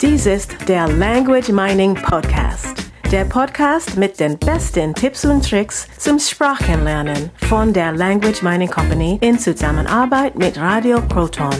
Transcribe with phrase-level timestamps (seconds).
[0.00, 2.90] Dies ist der Language Mining Podcast.
[3.12, 9.18] Der Podcast mit den besten Tipps und Tricks zum Sprachenlernen von der Language Mining Company
[9.22, 11.54] in Zusammenarbeit mit Radio Proton.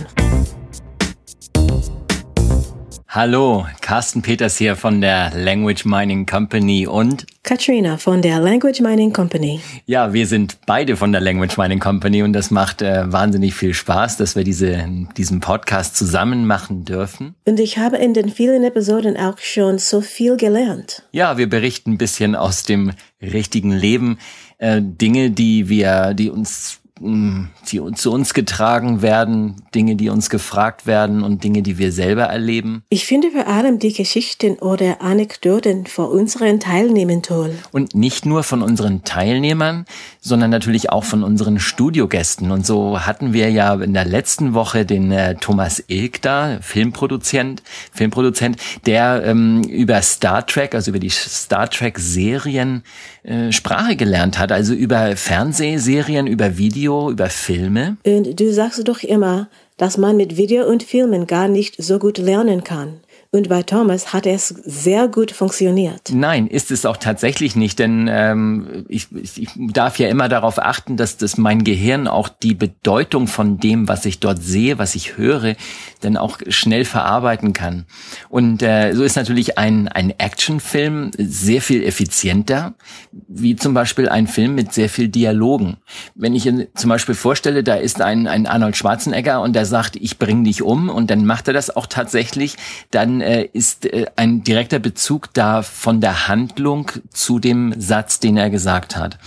[3.15, 9.13] Hallo, Carsten Peters hier von der Language Mining Company und Katrina von der Language Mining
[9.13, 9.61] Company.
[9.87, 13.73] Ja, wir sind beide von der Language Mining Company und das macht äh, wahnsinnig viel
[13.73, 17.37] Spaß, dass wir diese, diesen Podcast zusammen machen dürfen.
[17.45, 21.05] Und ich habe in den vielen Episoden auch schon so viel gelernt.
[21.13, 22.91] Ja, wir berichten ein bisschen aus dem
[23.23, 24.19] richtigen Leben,
[24.59, 30.87] äh, Dinge, die wir, die uns die zu uns getragen werden, Dinge, die uns gefragt
[30.87, 32.85] werden und Dinge, die wir selber erleben.
[32.89, 37.59] Ich finde vor allem die Geschichten oder Anekdoten von unseren Teilnehmern toll.
[37.73, 39.87] Und nicht nur von unseren Teilnehmern,
[40.21, 42.53] sondern natürlich auch von unseren Studiogästen.
[42.53, 47.65] Und so hatten wir ja in der letzten Woche den äh, Thomas Ilk da, Filmproduzent,
[47.93, 48.57] Filmproduzent,
[48.87, 52.85] der ähm, über Star Trek, also über die Star Trek Serien
[53.25, 57.97] äh, Sprache gelernt hat, also über Fernsehserien, über Video Video, über Filme.
[58.05, 62.19] Und du sagst doch immer, dass man mit Video und Filmen gar nicht so gut
[62.19, 63.01] lernen kann.
[63.35, 66.13] Und bei Thomas hat es sehr gut funktioniert.
[66.13, 70.97] Nein, ist es auch tatsächlich nicht, denn ähm, ich, ich darf ja immer darauf achten,
[70.97, 75.17] dass das mein Gehirn auch die Bedeutung von dem, was ich dort sehe, was ich
[75.17, 75.57] höre,
[76.01, 77.87] dann auch schnell verarbeiten kann.
[78.29, 82.75] Und äh, so ist natürlich ein, ein Actionfilm sehr viel effizienter,
[83.11, 85.79] wie zum Beispiel ein Film mit sehr viel Dialogen.
[86.15, 90.21] Wenn ich zum Beispiel vorstelle, da ist ein, ein Arnold Schwarzenegger und der sagt, ich
[90.21, 92.55] bring dich um und dann macht er das auch tatsächlich,
[92.93, 98.37] dann äh, ist äh, ein direkter Bezug da von der Handlung zu dem Satz, den
[98.37, 99.19] er gesagt hat.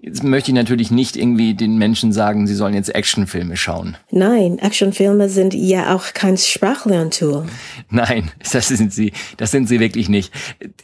[0.00, 3.96] Jetzt möchte ich natürlich nicht irgendwie den Menschen sagen, sie sollen jetzt Actionfilme schauen.
[4.10, 7.46] Nein, Actionfilme sind ja auch kein Sprachlerntool.
[7.90, 10.32] Nein, das sind sie, das sind sie wirklich nicht.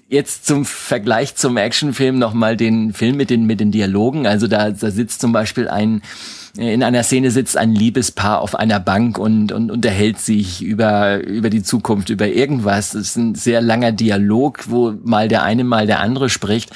[0.08, 4.26] Jetzt zum Vergleich zum Actionfilm nochmal den Film mit den, mit den Dialogen.
[4.26, 6.02] Also da, da sitzt zum Beispiel ein
[6.56, 11.48] in einer Szene sitzt ein Liebespaar auf einer Bank und, und unterhält sich über, über
[11.48, 12.90] die Zukunft, über irgendwas.
[12.90, 16.70] Das ist ein sehr langer Dialog, wo mal der eine, mal der andere spricht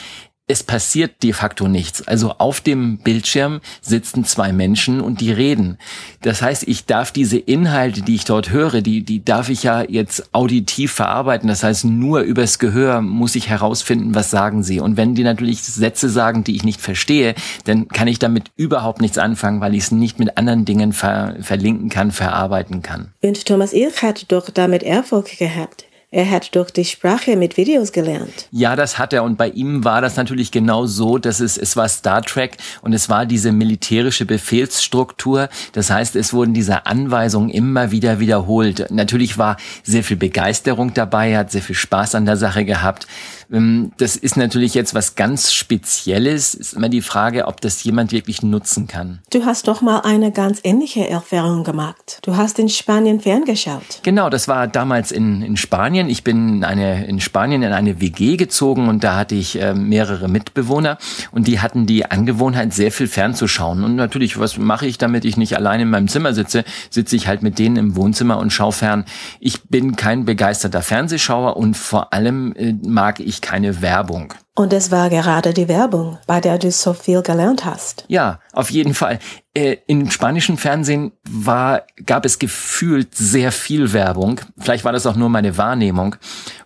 [0.49, 2.07] es passiert de facto nichts.
[2.07, 5.79] Also auf dem Bildschirm sitzen zwei Menschen und die reden.
[6.23, 9.83] Das heißt, ich darf diese Inhalte, die ich dort höre, die, die darf ich ja
[9.83, 11.49] jetzt auditiv verarbeiten.
[11.49, 14.79] Das heißt, nur übers Gehör muss ich herausfinden, was sagen sie.
[14.79, 17.35] Und wenn die natürlich Sätze sagen, die ich nicht verstehe,
[17.65, 21.37] dann kann ich damit überhaupt nichts anfangen, weil ich es nicht mit anderen Dingen ver
[21.41, 23.13] verlinken kann, verarbeiten kann.
[23.23, 25.86] Und Thomas Ilk hat doch damit Erfolg gehabt.
[26.13, 28.47] Er hat durch die Sprache mit Videos gelernt.
[28.53, 29.25] Ja, das hat er.
[29.25, 32.93] Und bei ihm war das natürlich genau so, dass es, es war Star Trek und
[32.93, 35.49] es war diese militärische Befehlsstruktur.
[35.73, 38.87] Das heißt, es wurden diese Anweisungen immer wieder wiederholt.
[38.91, 43.09] Natürlich war sehr viel Begeisterung dabei, er hat sehr viel Spaß an der Sache gehabt.
[43.53, 46.55] Ähm, das ist natürlich jetzt was ganz Spezielles.
[46.55, 49.21] Ist immer die Frage, ob das jemand wirklich nutzen kann.
[49.31, 52.19] Du hast doch mal eine ganz ähnliche Erfahrung gemacht.
[52.23, 54.01] Du hast in Spanien ferngeschaut.
[54.03, 56.09] Genau, das war damals in, in Spanien.
[56.09, 60.29] Ich bin eine, in Spanien in eine WG gezogen und da hatte ich äh, mehrere
[60.29, 60.99] Mitbewohner
[61.33, 63.85] und die hatten die Angewohnheit, sehr viel fernzuschauen.
[63.85, 66.65] Und natürlich, was mache ich, damit ich nicht allein in meinem Zimmer sitze?
[66.91, 69.05] Sitze ich halt mit denen im Wohnzimmer und schaue fern.
[69.41, 74.35] Ich bin kein begeisterter Fernsehschauer und vor allem äh, mag ich keine Werbung.
[74.55, 78.05] Und es war gerade die Werbung, bei der du so viel gelernt hast.
[78.09, 79.19] Ja, auf jeden Fall.
[79.55, 84.41] Äh, Im spanischen Fernsehen war, gab es gefühlt sehr viel Werbung.
[84.59, 86.17] Vielleicht war das auch nur meine Wahrnehmung.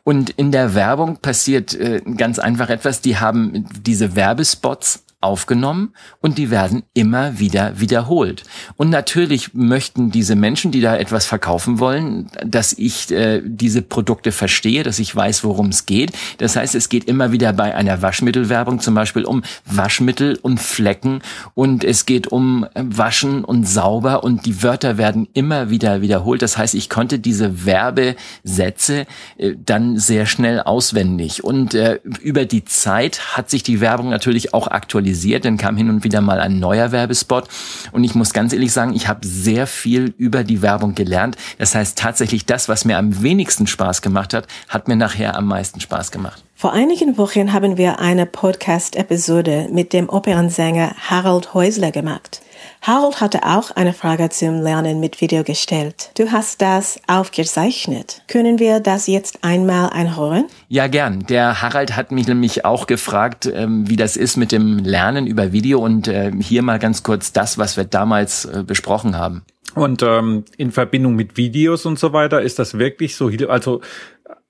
[0.04, 3.00] Und in der Werbung passiert äh, ganz einfach etwas.
[3.00, 8.42] Die haben diese Werbespots aufgenommen und die werden immer wieder wiederholt.
[8.76, 14.32] Und natürlich möchten diese Menschen, die da etwas verkaufen wollen, dass ich äh, diese Produkte
[14.32, 16.12] verstehe, dass ich weiß, worum es geht.
[16.38, 21.20] Das heißt, es geht immer wieder bei einer Waschmittelwerbung zum Beispiel um Waschmittel und Flecken
[21.53, 26.41] und es geht um Waschen und sauber und die Wörter werden immer wieder wiederholt.
[26.41, 29.06] Das heißt, ich konnte diese Werbesätze
[29.36, 34.54] äh, dann sehr schnell auswendig und äh, über die Zeit hat sich die Werbung natürlich
[34.54, 37.48] auch aktualisiert aktualisiert, dann kam hin und wieder mal ein neuer Werbespot.
[37.92, 41.36] Und ich muss ganz ehrlich sagen, ich habe sehr viel über die Werbung gelernt.
[41.59, 45.47] Das heißt tatsächlich, das, was mir am wenigsten Spaß gemacht hat, hat mir nachher am
[45.47, 46.42] meisten Spaß gemacht.
[46.54, 52.42] Vor einigen Wochen haben wir eine Podcast-Episode mit dem Opernsänger Harold Häusler gemacht.
[52.82, 56.12] Harold hatte auch eine Frage zum Lernen mit Video gestellt.
[56.16, 58.22] Du hast das aufgezeichnet.
[58.27, 60.47] Können wir das jetzt einmal einhören?
[60.68, 61.27] Ja, gern.
[61.27, 65.53] Der Harald hat mich nämlich auch gefragt, ähm, wie das ist mit dem Lernen über
[65.53, 69.42] Video und äh, hier mal ganz kurz das, was wir damals äh, besprochen haben.
[69.74, 73.30] Und ähm, in Verbindung mit Videos und so weiter ist das wirklich so.
[73.48, 73.82] Also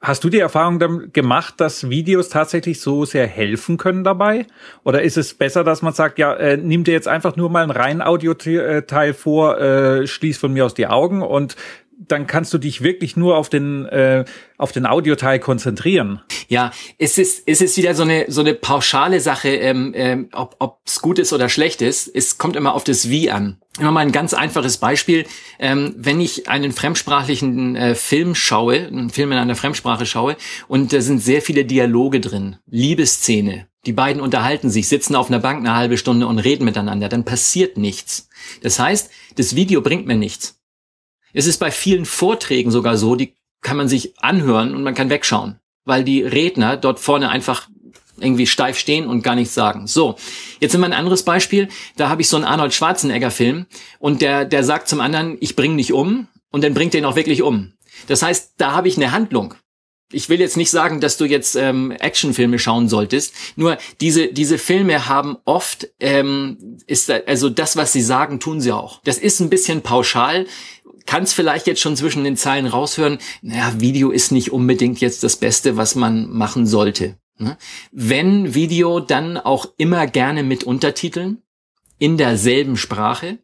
[0.00, 4.47] hast du die Erfahrung gemacht, dass Videos tatsächlich so sehr helfen können dabei?
[4.82, 7.62] Oder ist es besser, dass man sagt, ja, äh, nimm dir jetzt einfach nur mal
[7.62, 11.56] ein rein Audioteil vor, äh, schließ von mir aus die Augen und
[12.08, 14.25] dann kannst du dich wirklich nur auf den äh,
[14.56, 16.23] auf den Audioteil konzentrieren.
[16.49, 20.56] Ja, es ist es ist wieder so eine so eine pauschale Sache, ähm, ähm, ob
[20.58, 22.08] ob's gut ist oder schlecht ist.
[22.08, 23.58] Es kommt immer auf das Wie an.
[23.79, 25.26] Immer mal ein ganz einfaches Beispiel:
[25.58, 30.37] ähm, Wenn ich einen fremdsprachlichen äh, Film schaue, einen Film in einer Fremdsprache schaue,
[30.69, 35.38] und da sind sehr viele Dialoge drin, Liebesszene, die beiden unterhalten sich, sitzen auf einer
[35.38, 38.29] Bank eine halbe Stunde und reden miteinander, dann passiert nichts.
[38.62, 40.60] Das heißt, das Video bringt mir nichts.
[41.32, 45.11] Es ist bei vielen Vorträgen sogar so, die kann man sich anhören und man kann
[45.11, 47.69] wegschauen, weil die Redner dort vorne einfach
[48.19, 49.87] irgendwie steif stehen und gar nichts sagen.
[49.87, 50.17] So,
[50.61, 51.69] jetzt immer ein anderes Beispiel.
[51.97, 53.67] Da habe ich so einen Arnold Schwarzenegger-Film
[53.99, 57.06] und der, der sagt zum anderen, ich bring dich um und dann bringt er ihn
[57.06, 57.73] auch wirklich um.
[58.06, 59.55] Das heißt, da habe ich eine Handlung.
[60.12, 63.32] Ich will jetzt nicht sagen, dass du jetzt ähm, Actionfilme schauen solltest.
[63.55, 68.73] Nur diese diese Filme haben oft ähm, ist also das, was sie sagen, tun sie
[68.73, 69.00] auch.
[69.05, 70.47] Das ist ein bisschen pauschal
[71.06, 75.37] kannst vielleicht jetzt schon zwischen den Zeilen raushören, naja, Video ist nicht unbedingt jetzt das
[75.37, 77.17] Beste, was man machen sollte.
[77.38, 77.56] Ne?
[77.91, 81.43] Wenn Video, dann auch immer gerne mit Untertiteln
[81.99, 83.38] in derselben Sprache.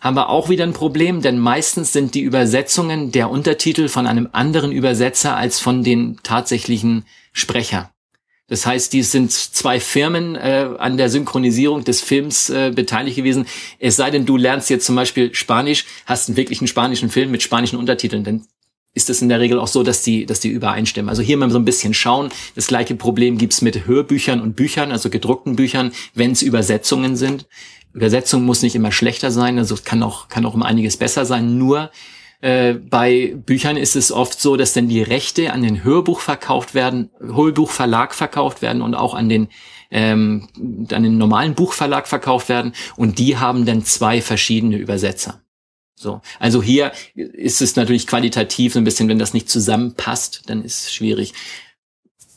[0.00, 4.28] Haben wir auch wieder ein Problem, denn meistens sind die Übersetzungen der Untertitel von einem
[4.32, 7.92] anderen Übersetzer als von den tatsächlichen Sprecher.
[8.50, 13.46] Das heißt, die sind zwei Firmen äh, an der Synchronisierung des Films äh, beteiligt gewesen.
[13.78, 17.42] Es sei denn, du lernst jetzt zum Beispiel Spanisch, hast einen wirklichen spanischen Film mit
[17.42, 18.46] spanischen Untertiteln, dann
[18.92, 21.08] ist es in der Regel auch so, dass die, dass die übereinstimmen.
[21.08, 22.30] Also hier mal so ein bisschen schauen.
[22.56, 27.46] Das gleiche Problem gibt's mit Hörbüchern und Büchern, also gedruckten Büchern, wenn es Übersetzungen sind.
[27.92, 31.56] Übersetzung muss nicht immer schlechter sein, also kann auch, kann auch um einiges besser sein.
[31.56, 31.92] Nur
[32.40, 36.74] äh, bei Büchern ist es oft so, dass dann die Rechte an den Hörbuch verkauft
[36.74, 39.48] werden, Hörbuchverlag verkauft werden und auch an den
[39.90, 40.48] ähm,
[40.92, 45.42] an den normalen Buchverlag verkauft werden und die haben dann zwei verschiedene Übersetzer.
[45.96, 50.64] So, also hier ist es natürlich qualitativ so ein bisschen, wenn das nicht zusammenpasst, dann
[50.64, 51.34] ist es schwierig.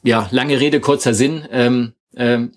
[0.03, 1.47] Ja, lange Rede, kurzer Sinn.
[1.50, 2.51] Ähm, ähm,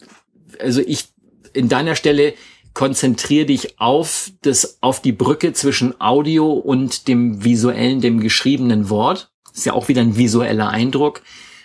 [0.59, 1.05] also ich
[1.53, 2.35] in deiner Stelle
[2.77, 9.31] konzentriere dich auf das, auf die Brücke zwischen Audio und dem visuellen, dem geschriebenen Wort.
[9.55, 11.23] ist ja auch wieder ein visueller Eindruck.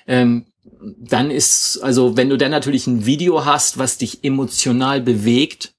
[0.07, 0.45] Ähm,
[0.79, 5.73] dann ist, also wenn du dann natürlich ein Video hast, was dich emotional bewegt,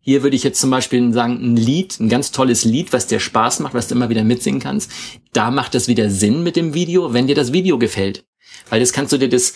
[0.00, 3.20] hier würde ich jetzt zum Beispiel sagen, ein Lied, ein ganz tolles Lied, was dir
[3.20, 4.90] Spaß macht, was du immer wieder mitsingen kannst,
[5.34, 8.24] da macht das wieder Sinn mit dem Video, wenn dir das Video gefällt.
[8.70, 9.52] Weil das kannst du dir das,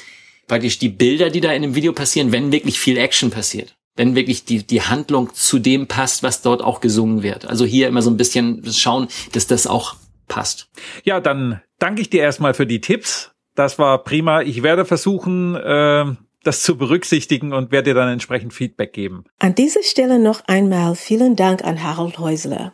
[0.47, 4.15] praktisch die Bilder, die da in dem Video passieren, wenn wirklich viel Action passiert wenn
[4.15, 7.47] wirklich die, die Handlung zu dem passt, was dort auch gesungen wird.
[7.47, 9.97] Also hier immer so ein bisschen schauen, dass das auch
[10.29, 10.69] passt.
[11.05, 13.33] Ja, dann danke ich dir erstmal für die Tipps.
[13.55, 14.41] Das war prima.
[14.43, 16.05] Ich werde versuchen, äh,
[16.43, 19.25] das zu berücksichtigen und werde dir dann entsprechend Feedback geben.
[19.39, 22.73] An dieser Stelle noch einmal vielen Dank an Harold Häusler.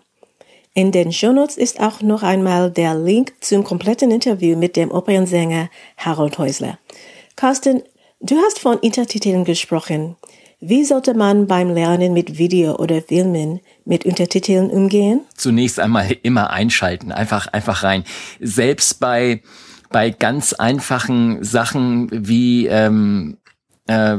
[0.75, 5.71] In den Shownotes ist auch noch einmal der Link zum kompletten Interview mit dem Opernsänger
[5.97, 6.79] Harold Häusler.
[7.35, 7.83] Carsten,
[8.21, 10.17] du hast von Intertiteln gesprochen.
[10.61, 15.21] Wie sollte man beim Lernen mit Video oder Filmen mit Untertiteln umgehen?
[15.37, 18.03] Zunächst einmal immer einschalten, einfach, einfach rein.
[18.41, 19.43] Selbst bei,
[19.91, 23.37] bei ganz einfachen Sachen wie ähm,
[23.87, 24.17] äh,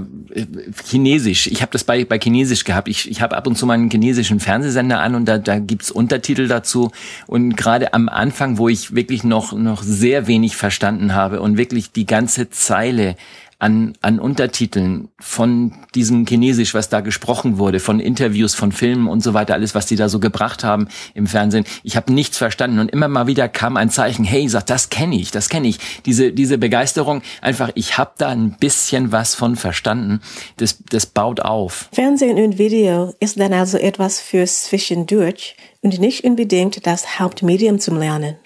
[0.85, 1.47] Chinesisch.
[1.47, 2.87] Ich habe das bei, bei Chinesisch gehabt.
[2.87, 6.47] Ich, ich habe ab und zu meinen chinesischen Fernsehsender an und da, da gibt's Untertitel
[6.47, 6.89] dazu.
[7.27, 11.91] Und gerade am Anfang, wo ich wirklich noch, noch sehr wenig verstanden habe und wirklich
[11.91, 13.17] die ganze Zeile
[13.59, 19.21] an, an Untertiteln von diesem Chinesisch, was da gesprochen wurde, von Interviews, von Filmen und
[19.21, 21.65] so weiter, alles, was die da so gebracht haben im Fernsehen.
[21.83, 25.17] Ich habe nichts verstanden und immer mal wieder kam ein Zeichen, hey, sag, das kenne
[25.17, 25.79] ich, das kenne ich.
[26.05, 30.21] Diese, diese Begeisterung, einfach, ich habe da ein bisschen was von verstanden.
[30.55, 31.89] Das, das baut auf.
[31.91, 37.99] Fernsehen und Video ist dann also etwas fürs Zwischendurch und nicht unbedingt das Hauptmedium zum
[37.99, 38.37] Lernen.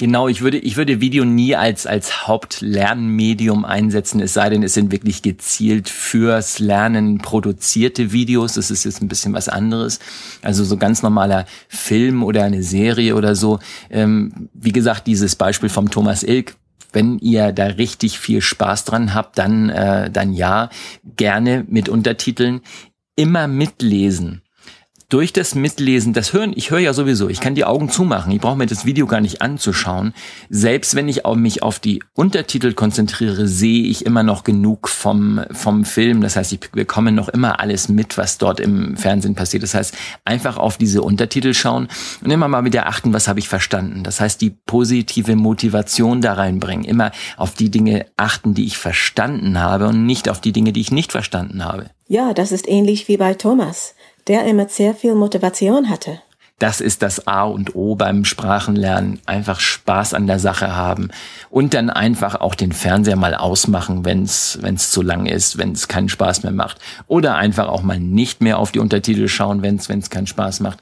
[0.00, 4.72] Genau, ich würde, ich würde Video nie als, als Hauptlernmedium einsetzen, es sei denn, es
[4.72, 8.54] sind wirklich gezielt fürs Lernen produzierte Videos.
[8.54, 9.98] Das ist jetzt ein bisschen was anderes.
[10.40, 13.58] Also so ganz normaler Film oder eine Serie oder so.
[13.90, 16.54] Ähm, wie gesagt, dieses Beispiel vom Thomas Ilk,
[16.94, 20.70] wenn ihr da richtig viel Spaß dran habt, dann, äh, dann ja,
[21.14, 22.62] gerne mit Untertiteln.
[23.16, 24.40] Immer mitlesen
[25.10, 28.40] durch das Mitlesen, das Hören, ich höre ja sowieso, ich kann die Augen zumachen, ich
[28.40, 30.14] brauche mir das Video gar nicht anzuschauen.
[30.48, 35.84] Selbst wenn ich mich auf die Untertitel konzentriere, sehe ich immer noch genug vom, vom
[35.84, 36.20] Film.
[36.20, 39.64] Das heißt, ich bekomme noch immer alles mit, was dort im Fernsehen passiert.
[39.64, 41.88] Das heißt, einfach auf diese Untertitel schauen
[42.22, 44.04] und immer mal wieder achten, was habe ich verstanden.
[44.04, 49.58] Das heißt, die positive Motivation da reinbringen, immer auf die Dinge achten, die ich verstanden
[49.58, 51.90] habe und nicht auf die Dinge, die ich nicht verstanden habe.
[52.06, 53.94] Ja, das ist ähnlich wie bei Thomas
[54.28, 56.20] der immer sehr viel Motivation hatte.
[56.58, 59.18] Das ist das A und O beim Sprachenlernen.
[59.24, 61.08] Einfach Spaß an der Sache haben
[61.48, 65.88] und dann einfach auch den Fernseher mal ausmachen, wenn es zu lang ist, wenn es
[65.88, 66.78] keinen Spaß mehr macht.
[67.06, 70.80] Oder einfach auch mal nicht mehr auf die Untertitel schauen, wenn es keinen Spaß macht.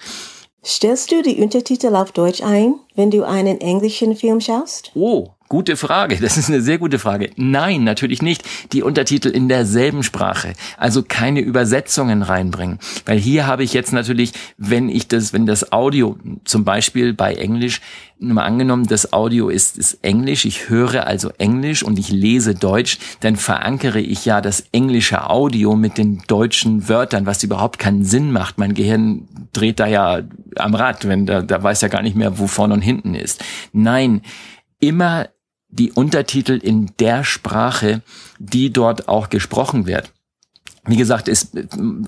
[0.64, 4.90] Stellst du die Untertitel auf Deutsch ein, wenn du einen englischen Film schaust?
[4.94, 6.18] Oh, Gute Frage.
[6.20, 7.30] Das ist eine sehr gute Frage.
[7.36, 8.42] Nein, natürlich nicht.
[8.72, 10.52] Die Untertitel in derselben Sprache.
[10.76, 12.78] Also keine Übersetzungen reinbringen.
[13.06, 17.34] Weil hier habe ich jetzt natürlich, wenn ich das, wenn das Audio, zum Beispiel bei
[17.34, 17.80] Englisch,
[18.18, 22.98] mal angenommen, das Audio ist, ist Englisch, ich höre also Englisch und ich lese Deutsch,
[23.20, 28.32] dann verankere ich ja das englische Audio mit den deutschen Wörtern, was überhaupt keinen Sinn
[28.32, 28.58] macht.
[28.58, 30.20] Mein Gehirn dreht da ja
[30.56, 33.42] am Rad, wenn da, da weiß ja gar nicht mehr, wo vorne und hinten ist.
[33.72, 34.20] Nein,
[34.80, 35.28] immer
[35.68, 38.02] die Untertitel in der Sprache,
[38.38, 40.12] die dort auch gesprochen wird.
[40.88, 41.54] Wie gesagt, ist,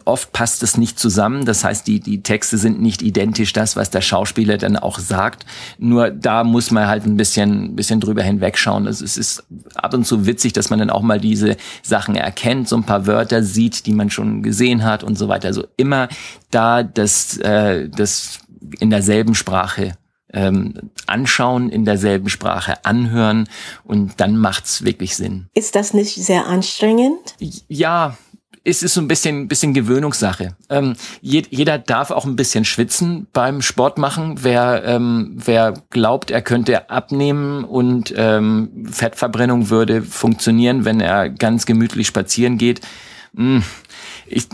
[0.07, 1.45] oft passt es nicht zusammen.
[1.45, 5.45] Das heißt, die, die Texte sind nicht identisch das, was der Schauspieler dann auch sagt.
[5.79, 8.87] Nur da muss man halt ein bisschen, bisschen drüber hinwegschauen.
[8.87, 12.77] Es ist ab und zu witzig, dass man dann auch mal diese Sachen erkennt, so
[12.77, 15.49] ein paar Wörter sieht, die man schon gesehen hat und so weiter.
[15.49, 16.09] Also immer
[16.51, 18.39] da das, äh, das
[18.79, 19.93] in derselben Sprache
[20.33, 23.49] ähm, anschauen, in derselben Sprache anhören
[23.85, 25.49] und dann macht's wirklich Sinn.
[25.55, 27.35] Ist das nicht sehr anstrengend?
[27.69, 28.17] Ja,
[28.63, 30.55] es ist so ein bisschen, bisschen Gewöhnungssache.
[30.69, 34.37] Ähm, jeder darf auch ein bisschen schwitzen beim Sport machen.
[34.43, 41.65] Wer, ähm, wer glaubt, er könnte abnehmen und ähm, Fettverbrennung würde funktionieren, wenn er ganz
[41.65, 42.83] gemütlich spazieren geht.
[43.35, 43.63] Hm,
[44.27, 44.47] ich,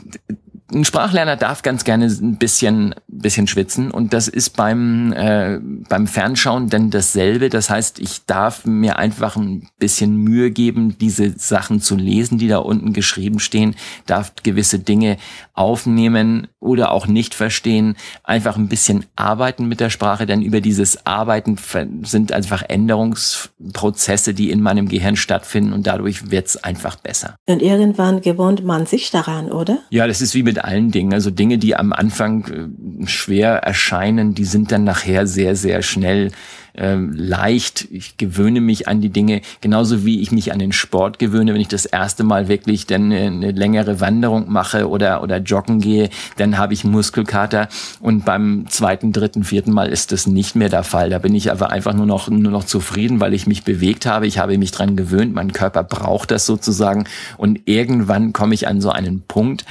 [0.72, 6.06] ein Sprachlerner darf ganz gerne ein bisschen, bisschen schwitzen und das ist beim, äh, beim
[6.06, 7.48] Fernschauen denn dasselbe.
[7.50, 12.48] Das heißt, ich darf mir einfach ein bisschen Mühe geben, diese Sachen zu lesen, die
[12.48, 15.18] da unten geschrieben stehen, darf gewisse Dinge
[15.54, 21.06] aufnehmen oder auch nicht verstehen, einfach ein bisschen arbeiten mit der Sprache, denn über dieses
[21.06, 21.56] Arbeiten
[22.02, 27.36] sind einfach Änderungsprozesse, die in meinem Gehirn stattfinden und dadurch wird's einfach besser.
[27.46, 29.78] Und irgendwann gewohnt man sich daran, oder?
[29.90, 31.12] Ja, das ist wie mit mit allen Dingen.
[31.12, 36.30] Also Dinge, die am Anfang äh, schwer erscheinen, die sind dann nachher sehr, sehr schnell
[36.76, 37.88] äh, leicht.
[37.90, 41.52] Ich gewöhne mich an die Dinge, genauso wie ich mich an den Sport gewöhne.
[41.52, 45.80] Wenn ich das erste Mal wirklich dann eine, eine längere Wanderung mache oder, oder joggen
[45.80, 47.68] gehe, dann habe ich Muskelkater.
[48.00, 51.10] Und beim zweiten, dritten, vierten Mal ist das nicht mehr der Fall.
[51.10, 54.26] Da bin ich aber einfach nur noch, nur noch zufrieden, weil ich mich bewegt habe.
[54.26, 55.34] Ich habe mich dran gewöhnt.
[55.34, 57.04] Mein Körper braucht das sozusagen.
[57.36, 59.64] Und irgendwann komme ich an so einen Punkt,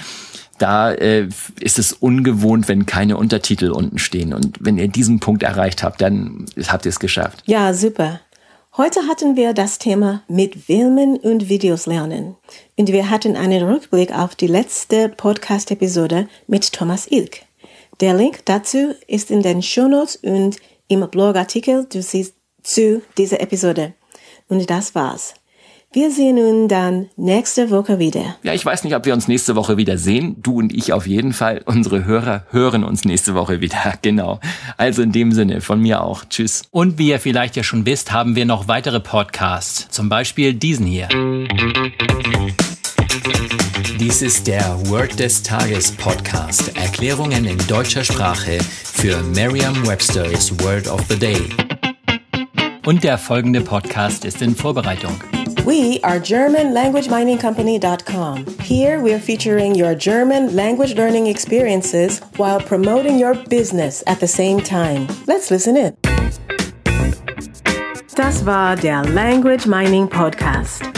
[0.57, 1.27] da äh,
[1.59, 4.33] ist es ungewohnt, wenn keine Untertitel unten stehen.
[4.33, 7.43] Und wenn ihr diesen Punkt erreicht habt, dann habt ihr es geschafft.
[7.45, 8.21] Ja, super.
[8.77, 12.35] Heute hatten wir das Thema mit Filmen und Videos lernen.
[12.77, 17.43] Und wir hatten einen Rückblick auf die letzte Podcast-Episode mit Thomas Ilk.
[18.01, 20.57] Der Link dazu ist in den Shownotes und
[20.89, 23.93] im Blogartikel zu dieser Episode.
[24.50, 25.35] Und das war's.
[25.95, 28.35] Wir sehen uns dann nächste Woche wieder.
[28.43, 30.35] Ja, ich weiß nicht, ob wir uns nächste Woche wieder sehen.
[30.43, 31.61] Du und ich auf jeden Fall.
[31.63, 33.77] Unsere Hörer hören uns nächste Woche wieder.
[34.01, 34.41] Genau.
[34.75, 36.25] Also in dem Sinne, von mir auch.
[36.25, 36.63] Tschüss.
[36.69, 39.87] Und wie ihr vielleicht ja schon wisst, haben wir noch weitere Podcasts.
[39.89, 41.07] Zum Beispiel diesen hier.
[43.97, 46.75] Dies ist der Word des Tages Podcast.
[46.75, 51.41] Erklärungen in deutscher Sprache für Merriam-Webster's Word of the Day.
[52.85, 55.15] Und der folgende Podcast ist in Vorbereitung.
[55.65, 58.60] We are GermanLanguageMiningCompany.com.
[58.60, 64.62] Here we're featuring your German language learning experiences while promoting your business at the same
[64.62, 65.07] time.
[65.25, 65.98] Let's listen in.
[68.13, 70.94] Das war der Language Mining Podcast.